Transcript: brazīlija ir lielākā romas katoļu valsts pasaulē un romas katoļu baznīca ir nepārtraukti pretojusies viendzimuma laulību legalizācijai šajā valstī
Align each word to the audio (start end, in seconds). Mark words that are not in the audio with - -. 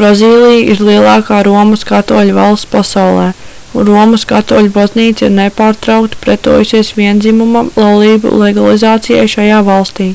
brazīlija 0.00 0.58
ir 0.72 0.82
lielākā 0.88 1.38
romas 1.46 1.80
katoļu 1.88 2.36
valsts 2.36 2.68
pasaulē 2.74 3.24
un 3.80 3.88
romas 3.88 4.26
katoļu 4.34 4.70
baznīca 4.76 5.26
ir 5.28 5.34
nepārtraukti 5.38 6.20
pretojusies 6.26 6.92
viendzimuma 7.00 7.64
laulību 7.86 8.36
legalizācijai 8.44 9.26
šajā 9.34 9.58
valstī 9.70 10.08